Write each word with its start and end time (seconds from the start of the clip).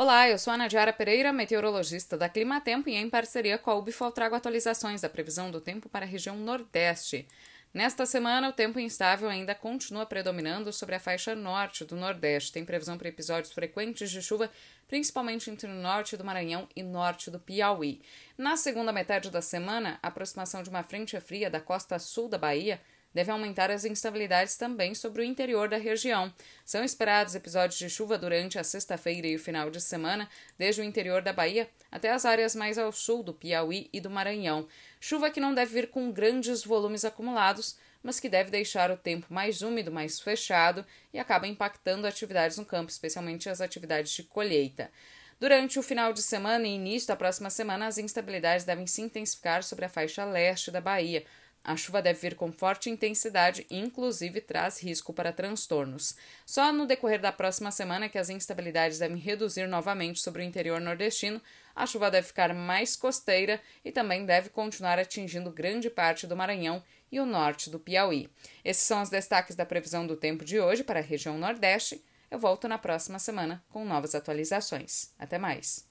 Olá, 0.00 0.28
eu 0.28 0.38
sou 0.38 0.52
a 0.52 0.56
Nadiara 0.56 0.92
Pereira, 0.92 1.32
meteorologista 1.32 2.16
da 2.16 2.28
Climatempo 2.28 2.88
e 2.88 2.94
em 2.94 3.10
parceria 3.10 3.58
com 3.58 3.68
a 3.68 3.74
Ubifol 3.74 4.12
trago 4.12 4.36
atualizações 4.36 5.00
da 5.00 5.08
previsão 5.08 5.50
do 5.50 5.60
tempo 5.60 5.88
para 5.88 6.04
a 6.04 6.08
região 6.08 6.36
Nordeste. 6.36 7.26
Nesta 7.74 8.06
semana, 8.06 8.48
o 8.48 8.52
tempo 8.52 8.78
instável 8.78 9.28
ainda 9.28 9.56
continua 9.56 10.06
predominando 10.06 10.72
sobre 10.72 10.94
a 10.94 11.00
faixa 11.00 11.34
norte 11.34 11.84
do 11.84 11.96
Nordeste. 11.96 12.52
Tem 12.52 12.64
previsão 12.64 12.96
para 12.96 13.08
episódios 13.08 13.52
frequentes 13.52 14.08
de 14.08 14.22
chuva, 14.22 14.48
principalmente 14.86 15.50
entre 15.50 15.68
o 15.68 15.74
norte 15.74 16.16
do 16.16 16.24
Maranhão 16.24 16.68
e 16.76 16.82
norte 16.84 17.28
do 17.28 17.40
Piauí. 17.40 18.00
Na 18.38 18.56
segunda 18.56 18.92
metade 18.92 19.32
da 19.32 19.42
semana, 19.42 19.98
a 20.00 20.06
aproximação 20.06 20.62
de 20.62 20.70
uma 20.70 20.84
frente 20.84 21.18
fria 21.18 21.50
da 21.50 21.60
costa 21.60 21.98
sul 21.98 22.28
da 22.28 22.38
Bahia 22.38 22.80
deve 23.18 23.32
aumentar 23.32 23.68
as 23.68 23.84
instabilidades 23.84 24.56
também 24.56 24.94
sobre 24.94 25.22
o 25.22 25.24
interior 25.24 25.68
da 25.68 25.76
região. 25.76 26.32
São 26.64 26.84
esperados 26.84 27.34
episódios 27.34 27.76
de 27.76 27.90
chuva 27.90 28.16
durante 28.16 28.60
a 28.60 28.62
sexta-feira 28.62 29.26
e 29.26 29.34
o 29.34 29.40
final 29.40 29.70
de 29.70 29.80
semana, 29.80 30.28
desde 30.56 30.82
o 30.82 30.84
interior 30.84 31.20
da 31.20 31.32
Bahia 31.32 31.68
até 31.90 32.12
as 32.12 32.24
áreas 32.24 32.54
mais 32.54 32.78
ao 32.78 32.92
sul 32.92 33.24
do 33.24 33.34
Piauí 33.34 33.90
e 33.92 34.00
do 34.00 34.08
Maranhão. 34.08 34.68
Chuva 35.00 35.30
que 35.30 35.40
não 35.40 35.52
deve 35.52 35.72
vir 35.72 35.90
com 35.90 36.12
grandes 36.12 36.62
volumes 36.62 37.04
acumulados, 37.04 37.76
mas 38.04 38.20
que 38.20 38.28
deve 38.28 38.52
deixar 38.52 38.88
o 38.88 38.96
tempo 38.96 39.26
mais 39.28 39.62
úmido, 39.62 39.90
mais 39.90 40.20
fechado 40.20 40.86
e 41.12 41.18
acaba 41.18 41.48
impactando 41.48 42.06
atividades 42.06 42.56
no 42.56 42.64
campo, 42.64 42.88
especialmente 42.88 43.48
as 43.48 43.60
atividades 43.60 44.12
de 44.12 44.22
colheita. 44.22 44.92
Durante 45.40 45.76
o 45.76 45.82
final 45.82 46.12
de 46.12 46.22
semana 46.22 46.68
e 46.68 46.74
início 46.76 47.08
da 47.08 47.16
próxima 47.16 47.50
semana, 47.50 47.88
as 47.88 47.98
instabilidades 47.98 48.64
devem 48.64 48.86
se 48.86 49.02
intensificar 49.02 49.64
sobre 49.64 49.86
a 49.86 49.88
faixa 49.88 50.24
leste 50.24 50.70
da 50.70 50.80
Bahia, 50.80 51.24
a 51.62 51.76
chuva 51.76 52.00
deve 52.00 52.20
vir 52.20 52.34
com 52.34 52.50
forte 52.50 52.88
intensidade 52.88 53.66
e, 53.70 53.78
inclusive, 53.78 54.40
traz 54.40 54.82
risco 54.82 55.12
para 55.12 55.32
transtornos. 55.32 56.16
Só 56.46 56.72
no 56.72 56.86
decorrer 56.86 57.20
da 57.20 57.32
próxima 57.32 57.70
semana 57.70 58.08
que 58.08 58.18
as 58.18 58.30
instabilidades 58.30 58.98
devem 58.98 59.18
reduzir 59.18 59.66
novamente 59.66 60.20
sobre 60.20 60.42
o 60.42 60.44
interior 60.44 60.80
nordestino, 60.80 61.40
a 61.74 61.86
chuva 61.86 62.10
deve 62.10 62.26
ficar 62.26 62.52
mais 62.54 62.96
costeira 62.96 63.60
e 63.84 63.92
também 63.92 64.26
deve 64.26 64.48
continuar 64.48 64.98
atingindo 64.98 65.50
grande 65.50 65.88
parte 65.88 66.26
do 66.26 66.36
Maranhão 66.36 66.82
e 67.10 67.20
o 67.20 67.26
norte 67.26 67.70
do 67.70 67.78
Piauí. 67.78 68.28
Esses 68.64 68.82
são 68.82 69.02
os 69.02 69.10
destaques 69.10 69.54
da 69.54 69.64
previsão 69.64 70.06
do 70.06 70.16
tempo 70.16 70.44
de 70.44 70.58
hoje 70.60 70.82
para 70.82 71.00
a 71.00 71.02
região 71.02 71.38
Nordeste. 71.38 72.04
Eu 72.30 72.38
volto 72.38 72.68
na 72.68 72.78
próxima 72.78 73.18
semana 73.18 73.62
com 73.70 73.84
novas 73.84 74.14
atualizações. 74.14 75.12
Até 75.18 75.38
mais! 75.38 75.87